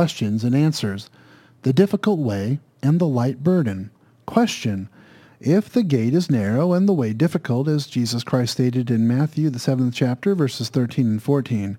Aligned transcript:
questions 0.00 0.44
and 0.44 0.54
answers. 0.54 1.10
The 1.60 1.74
difficult 1.74 2.20
way 2.20 2.58
and 2.82 2.98
the 2.98 3.06
light 3.06 3.44
burden. 3.44 3.90
Question. 4.24 4.88
If 5.40 5.68
the 5.68 5.82
gate 5.82 6.14
is 6.14 6.30
narrow 6.30 6.72
and 6.72 6.88
the 6.88 6.94
way 6.94 7.12
difficult, 7.12 7.68
as 7.68 7.86
Jesus 7.86 8.24
Christ 8.24 8.54
stated 8.54 8.90
in 8.90 9.06
Matthew, 9.06 9.50
the 9.50 9.58
seventh 9.58 9.92
chapter, 9.92 10.34
verses 10.34 10.70
13 10.70 11.06
and 11.06 11.22
14, 11.22 11.76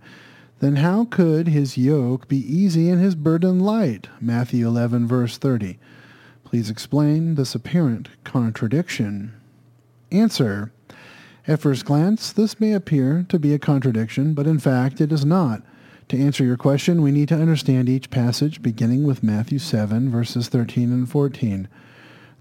then 0.59 0.75
how 0.75 1.05
could 1.05 1.47
his 1.47 1.79
yoke 1.79 2.27
be 2.27 2.37
easy 2.37 2.91
and 2.91 3.01
his 3.01 3.15
burden 3.15 3.59
light? 3.59 4.07
Matthew 4.19 4.67
11, 4.67 5.07
verse 5.07 5.39
30. 5.39 5.79
Please 6.43 6.69
explain 6.69 7.33
this 7.33 7.55
apparent 7.55 8.09
contradiction. 8.23 9.33
Answer. 10.11 10.71
At 11.47 11.61
first 11.61 11.85
glance, 11.85 12.31
this 12.31 12.59
may 12.59 12.73
appear 12.73 13.25
to 13.29 13.39
be 13.39 13.55
a 13.55 13.57
contradiction, 13.57 14.35
but 14.35 14.45
in 14.45 14.59
fact 14.59 15.01
it 15.01 15.11
is 15.11 15.25
not. 15.25 15.63
To 16.11 16.19
answer 16.19 16.43
your 16.43 16.57
question, 16.57 17.01
we 17.01 17.11
need 17.13 17.29
to 17.29 17.39
understand 17.39 17.87
each 17.87 18.09
passage 18.09 18.61
beginning 18.61 19.05
with 19.05 19.23
Matthew 19.23 19.59
7, 19.59 20.11
verses 20.11 20.49
13 20.49 20.91
and 20.91 21.09
14. 21.09 21.69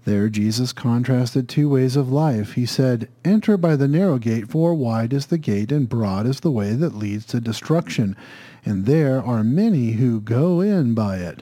There 0.03 0.27
Jesus 0.27 0.73
contrasted 0.73 1.47
two 1.47 1.69
ways 1.69 1.95
of 1.95 2.11
life. 2.11 2.55
He 2.55 2.65
said, 2.65 3.07
Enter 3.23 3.55
by 3.55 3.77
the 3.77 3.87
narrow 3.87 4.17
gate, 4.17 4.49
for 4.49 4.73
wide 4.73 5.13
is 5.13 5.27
the 5.27 5.37
gate, 5.37 5.71
and 5.71 5.87
broad 5.87 6.27
is 6.27 6.41
the 6.41 6.51
way 6.51 6.73
that 6.73 6.97
leads 6.97 7.25
to 7.27 7.39
destruction, 7.39 8.17
and 8.65 8.85
there 8.85 9.23
are 9.23 9.41
many 9.41 9.93
who 9.93 10.19
go 10.19 10.59
in 10.59 10.93
by 10.93 11.19
it. 11.19 11.41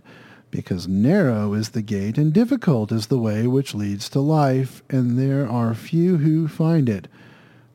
Because 0.51 0.87
narrow 0.87 1.55
is 1.55 1.69
the 1.69 1.81
gate, 1.81 2.19
and 2.19 2.31
difficult 2.31 2.91
is 2.91 3.07
the 3.07 3.17
way 3.17 3.47
which 3.47 3.73
leads 3.73 4.07
to 4.09 4.19
life, 4.19 4.83
and 4.87 5.17
there 5.17 5.49
are 5.49 5.73
few 5.73 6.17
who 6.17 6.47
find 6.47 6.89
it. 6.89 7.07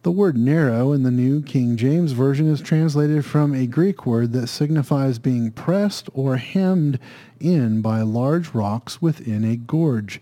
The 0.05 0.13
word 0.13 0.37
narrow 0.37 0.93
in 0.93 1.03
the 1.03 1.11
New 1.11 1.41
King 1.41 1.79
James 1.79 2.13
Version 2.13 2.47
is 2.47 2.61
translated 2.61 3.25
from 3.25 3.55
a 3.55 3.67
Greek 3.67 4.05
word 4.05 4.35
that 4.35 4.49
signifies 4.49 5.19
being 5.19 5.51
pressed 5.51 6.11
or 6.13 6.37
hemmed 6.37 6.99
in 7.41 7.81
by 7.81 8.03
large 8.03 8.53
rocks 8.53 9.01
within 9.01 9.45
a 9.45 9.57
gorge. 9.57 10.21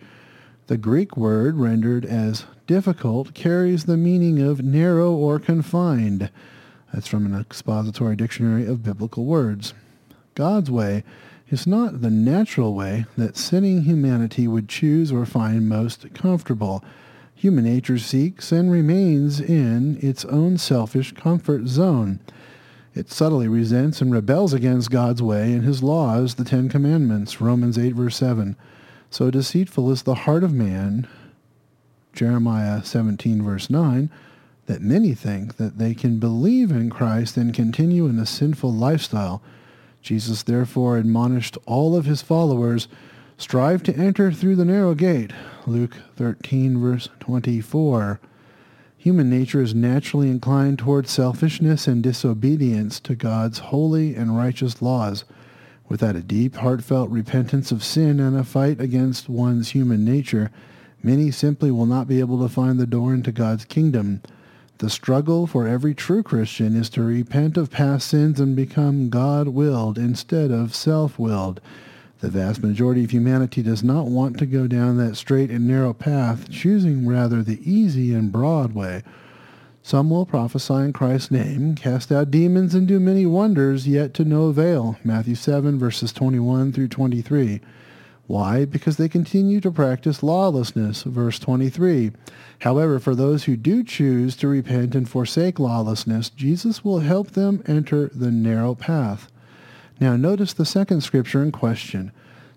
The 0.68 0.76
Greek 0.76 1.16
word 1.16 1.56
rendered 1.56 2.04
as 2.04 2.46
difficult 2.68 3.34
carries 3.34 3.86
the 3.86 3.96
meaning 3.96 4.40
of 4.40 4.62
narrow 4.62 5.10
or 5.10 5.40
confined. 5.40 6.30
That's 6.94 7.08
from 7.08 7.26
an 7.26 7.34
expository 7.34 8.14
dictionary 8.14 8.64
of 8.64 8.84
biblical 8.84 9.24
words. 9.24 9.74
God's 10.36 10.70
way 10.70 11.02
is 11.50 11.66
not 11.66 12.02
the 12.02 12.10
natural 12.10 12.72
way 12.72 13.06
that 13.16 13.36
sinning 13.36 13.82
humanity 13.82 14.46
would 14.46 14.68
choose 14.68 15.10
or 15.10 15.26
find 15.26 15.68
most 15.68 16.14
comfortable. 16.14 16.84
Human 17.42 17.64
nature 17.64 17.98
seeks 17.98 18.52
and 18.52 18.70
remains 18.70 19.40
in 19.40 19.98
its 20.00 20.24
own 20.26 20.58
selfish 20.58 21.10
comfort 21.10 21.66
zone. 21.66 22.20
It 22.94 23.10
subtly 23.10 23.48
resents 23.48 24.00
and 24.00 24.12
rebels 24.12 24.52
against 24.52 24.92
God's 24.92 25.20
way 25.20 25.52
and 25.52 25.64
his 25.64 25.82
laws, 25.82 26.36
the 26.36 26.44
Ten 26.44 26.68
Commandments, 26.68 27.40
Romans 27.40 27.76
8, 27.76 27.96
verse 27.96 28.14
7. 28.14 28.54
So 29.10 29.28
deceitful 29.28 29.90
is 29.90 30.04
the 30.04 30.14
heart 30.14 30.44
of 30.44 30.52
man, 30.52 31.08
Jeremiah 32.12 32.84
17, 32.84 33.42
verse 33.42 33.68
9, 33.68 34.08
that 34.66 34.80
many 34.80 35.12
think 35.12 35.56
that 35.56 35.78
they 35.78 35.94
can 35.94 36.20
believe 36.20 36.70
in 36.70 36.90
Christ 36.90 37.36
and 37.36 37.52
continue 37.52 38.06
in 38.06 38.20
a 38.20 38.24
sinful 38.24 38.72
lifestyle. 38.72 39.42
Jesus 40.00 40.44
therefore 40.44 40.96
admonished 40.96 41.58
all 41.66 41.96
of 41.96 42.04
his 42.04 42.22
followers, 42.22 42.86
strive 43.42 43.82
to 43.82 43.96
enter 43.96 44.30
through 44.30 44.54
the 44.54 44.64
narrow 44.64 44.94
gate. 44.94 45.32
Luke 45.66 45.96
13, 46.16 46.80
verse 46.80 47.08
24. 47.18 48.20
Human 48.96 49.28
nature 49.28 49.60
is 49.60 49.74
naturally 49.74 50.30
inclined 50.30 50.78
toward 50.78 51.08
selfishness 51.08 51.88
and 51.88 52.04
disobedience 52.04 53.00
to 53.00 53.16
God's 53.16 53.58
holy 53.58 54.14
and 54.14 54.36
righteous 54.36 54.80
laws. 54.80 55.24
Without 55.88 56.14
a 56.14 56.22
deep, 56.22 56.54
heartfelt 56.54 57.10
repentance 57.10 57.72
of 57.72 57.82
sin 57.82 58.20
and 58.20 58.36
a 58.36 58.44
fight 58.44 58.80
against 58.80 59.28
one's 59.28 59.70
human 59.70 60.04
nature, 60.04 60.52
many 61.02 61.32
simply 61.32 61.72
will 61.72 61.84
not 61.84 62.06
be 62.06 62.20
able 62.20 62.40
to 62.40 62.48
find 62.48 62.78
the 62.78 62.86
door 62.86 63.12
into 63.12 63.32
God's 63.32 63.64
kingdom. 63.64 64.22
The 64.78 64.88
struggle 64.88 65.48
for 65.48 65.66
every 65.66 65.96
true 65.96 66.22
Christian 66.22 66.76
is 66.76 66.88
to 66.90 67.02
repent 67.02 67.56
of 67.56 67.72
past 67.72 68.06
sins 68.06 68.38
and 68.38 68.54
become 68.54 69.10
God-willed 69.10 69.98
instead 69.98 70.52
of 70.52 70.76
self-willed. 70.76 71.60
The 72.22 72.30
vast 72.30 72.62
majority 72.62 73.02
of 73.02 73.10
humanity 73.10 73.64
does 73.64 73.82
not 73.82 74.06
want 74.06 74.38
to 74.38 74.46
go 74.46 74.68
down 74.68 74.96
that 74.98 75.16
straight 75.16 75.50
and 75.50 75.66
narrow 75.66 75.92
path, 75.92 76.48
choosing 76.48 77.04
rather 77.04 77.42
the 77.42 77.58
easy 77.68 78.14
and 78.14 78.30
broad 78.30 78.74
way. 78.74 79.02
Some 79.82 80.08
will 80.08 80.24
prophesy 80.24 80.74
in 80.74 80.92
Christ's 80.92 81.32
name, 81.32 81.74
cast 81.74 82.12
out 82.12 82.30
demons, 82.30 82.76
and 82.76 82.86
do 82.86 83.00
many 83.00 83.26
wonders, 83.26 83.88
yet 83.88 84.14
to 84.14 84.24
no 84.24 84.44
avail. 84.44 84.98
Matthew 85.02 85.34
7, 85.34 85.80
verses 85.80 86.12
21 86.12 86.70
through 86.72 86.86
23. 86.86 87.60
Why? 88.28 88.66
Because 88.66 88.98
they 88.98 89.08
continue 89.08 89.60
to 89.60 89.72
practice 89.72 90.22
lawlessness. 90.22 91.02
Verse 91.02 91.40
23. 91.40 92.12
However, 92.60 93.00
for 93.00 93.16
those 93.16 93.44
who 93.44 93.56
do 93.56 93.82
choose 93.82 94.36
to 94.36 94.46
repent 94.46 94.94
and 94.94 95.08
forsake 95.08 95.58
lawlessness, 95.58 96.30
Jesus 96.30 96.84
will 96.84 97.00
help 97.00 97.32
them 97.32 97.64
enter 97.66 98.12
the 98.14 98.30
narrow 98.30 98.76
path. 98.76 99.31
Now 100.02 100.16
notice 100.16 100.52
the 100.52 100.64
second 100.64 101.02
scripture 101.02 101.44
in 101.44 101.52
question. 101.52 102.10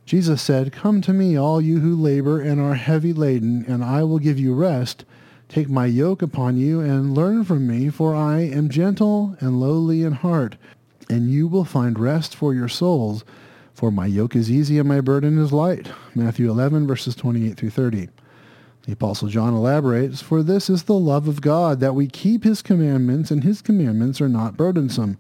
Jesus 0.04 0.42
said, 0.42 0.72
Come 0.72 1.00
to 1.02 1.14
me, 1.14 1.36
all 1.38 1.62
you 1.62 1.80
who 1.80 1.96
labor 1.96 2.42
and 2.42 2.60
are 2.60 2.74
heavy 2.74 3.14
laden, 3.14 3.64
and 3.68 3.84
I 3.84 4.02
will 4.02 4.18
give 4.18 4.40
you 4.40 4.56
rest. 4.56 5.06
Take 5.48 5.70
my 5.70 5.86
yoke 5.86 6.24
upon 6.24 6.58
you 6.58 6.80
and 6.80 7.14
learn 7.14 7.44
from 7.44 7.68
me, 7.68 7.92
for 7.92 8.16
I 8.16 8.40
am 8.40 8.68
gentle 8.68 9.38
and 9.40 9.60
lowly 9.60 10.02
in 10.02 10.14
heart, 10.14 10.56
and 11.08 11.30
you 11.30 11.48
will 11.48 11.66
find 11.66 12.00
rest 12.00 12.36
for 12.36 12.52
your 12.52 12.68
souls. 12.68 13.24
For 13.76 13.92
my 13.92 14.08
yoke 14.08 14.36
is 14.36 14.50
easy 14.50 14.80
and 14.80 14.90
my 14.90 15.00
burden 15.00 15.38
is 15.38 15.54
light. 15.54 15.92
Matthew 16.16 16.50
11, 16.50 16.88
verses 16.88 17.14
28 17.14 17.58
through 17.58 17.70
30. 17.70 18.10
The 18.88 18.94
Apostle 18.94 19.28
John 19.28 19.54
elaborates, 19.54 20.20
For 20.20 20.42
this 20.42 20.68
is 20.68 20.86
the 20.86 20.94
love 20.94 21.28
of 21.28 21.42
God, 21.42 21.80
that 21.80 21.94
we 21.94 22.08
keep 22.08 22.44
his 22.44 22.64
commandments, 22.64 23.30
and 23.30 23.44
his 23.44 23.62
commandments 23.62 24.20
are 24.20 24.30
not 24.30 24.58
burdensome. 24.58 25.20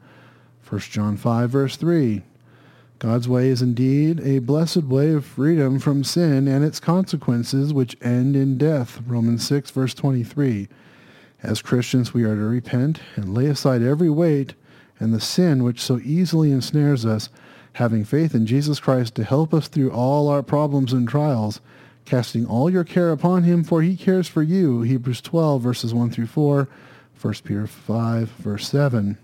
1 0.67 0.81
John 0.81 1.15
5, 1.15 1.49
verse 1.49 1.75
3. 1.75 2.23
God's 2.97 3.27
way 3.27 3.49
is 3.49 3.61
indeed 3.61 4.19
a 4.21 4.39
blessed 4.39 4.83
way 4.83 5.11
of 5.11 5.25
freedom 5.25 5.79
from 5.79 6.03
sin 6.03 6.47
and 6.47 6.63
its 6.63 6.79
consequences 6.79 7.73
which 7.73 7.97
end 8.01 8.35
in 8.35 8.57
death. 8.57 9.01
Romans 9.05 9.45
6 9.45 9.69
verse 9.69 9.93
23. 9.93 10.67
As 11.43 11.61
Christians 11.61 12.13
we 12.13 12.23
are 12.23 12.35
to 12.35 12.41
repent 12.41 13.01
and 13.15 13.33
lay 13.33 13.47
aside 13.47 13.83
every 13.83 14.09
weight 14.09 14.55
and 14.97 15.13
the 15.13 15.19
sin 15.19 15.63
which 15.63 15.81
so 15.81 15.99
easily 15.99 16.51
ensnares 16.51 17.05
us, 17.05 17.29
having 17.73 18.05
faith 18.05 18.33
in 18.33 18.45
Jesus 18.45 18.79
Christ 18.79 19.13
to 19.15 19.23
help 19.23 19.53
us 19.53 19.67
through 19.67 19.91
all 19.91 20.29
our 20.29 20.41
problems 20.41 20.93
and 20.93 21.07
trials, 21.07 21.59
casting 22.05 22.45
all 22.45 22.69
your 22.69 22.85
care 22.85 23.11
upon 23.11 23.43
him 23.43 23.63
for 23.63 23.81
he 23.81 23.97
cares 23.97 24.29
for 24.29 24.41
you. 24.41 24.81
Hebrews 24.81 25.21
12 25.21 25.61
verses 25.61 25.93
1 25.93 26.11
through 26.11 26.27
4, 26.27 26.69
1 27.21 27.33
Peter 27.43 27.67
5 27.67 28.29
verse 28.29 28.67
7. 28.67 29.17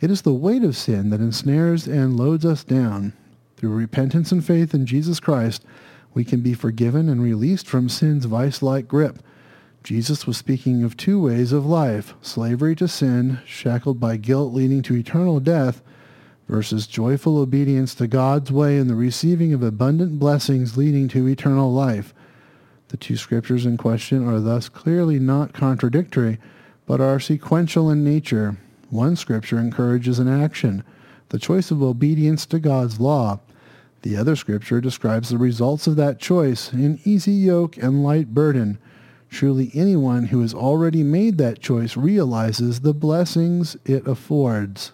It 0.00 0.10
is 0.10 0.22
the 0.22 0.34
weight 0.34 0.62
of 0.62 0.76
sin 0.76 1.10
that 1.10 1.20
ensnares 1.20 1.86
and 1.86 2.16
loads 2.16 2.44
us 2.44 2.64
down. 2.64 3.14
Through 3.56 3.74
repentance 3.74 4.30
and 4.30 4.44
faith 4.44 4.74
in 4.74 4.84
Jesus 4.84 5.20
Christ, 5.20 5.64
we 6.12 6.24
can 6.24 6.40
be 6.40 6.52
forgiven 6.52 7.08
and 7.08 7.22
released 7.22 7.66
from 7.66 7.88
sin's 7.88 8.26
vice-like 8.26 8.88
grip. 8.88 9.20
Jesus 9.82 10.26
was 10.26 10.36
speaking 10.36 10.82
of 10.82 10.96
two 10.96 11.20
ways 11.20 11.52
of 11.52 11.64
life, 11.64 12.14
slavery 12.20 12.76
to 12.76 12.88
sin, 12.88 13.40
shackled 13.46 13.98
by 13.98 14.16
guilt 14.16 14.52
leading 14.52 14.82
to 14.82 14.96
eternal 14.96 15.40
death, 15.40 15.82
versus 16.48 16.86
joyful 16.86 17.38
obedience 17.38 17.94
to 17.94 18.06
God's 18.06 18.52
way 18.52 18.78
and 18.78 18.90
the 18.90 18.94
receiving 18.94 19.52
of 19.52 19.62
abundant 19.62 20.18
blessings 20.18 20.76
leading 20.76 21.08
to 21.08 21.26
eternal 21.26 21.72
life. 21.72 22.12
The 22.88 22.96
two 22.96 23.16
scriptures 23.16 23.66
in 23.66 23.76
question 23.76 24.28
are 24.28 24.40
thus 24.40 24.68
clearly 24.68 25.18
not 25.18 25.52
contradictory, 25.52 26.38
but 26.84 27.00
are 27.00 27.18
sequential 27.18 27.90
in 27.90 28.04
nature. 28.04 28.58
One 28.96 29.14
scripture 29.14 29.58
encourages 29.58 30.18
an 30.18 30.26
action, 30.26 30.82
the 31.28 31.38
choice 31.38 31.70
of 31.70 31.82
obedience 31.82 32.46
to 32.46 32.58
God's 32.58 32.98
law. 32.98 33.40
The 34.00 34.16
other 34.16 34.36
scripture 34.36 34.80
describes 34.80 35.28
the 35.28 35.36
results 35.36 35.86
of 35.86 35.96
that 35.96 36.18
choice, 36.18 36.72
an 36.72 36.98
easy 37.04 37.34
yoke 37.34 37.76
and 37.76 38.02
light 38.02 38.32
burden. 38.32 38.78
Truly 39.28 39.70
anyone 39.74 40.28
who 40.28 40.40
has 40.40 40.54
already 40.54 41.02
made 41.02 41.36
that 41.36 41.60
choice 41.60 41.94
realizes 41.94 42.80
the 42.80 42.94
blessings 42.94 43.76
it 43.84 44.08
affords. 44.08 44.92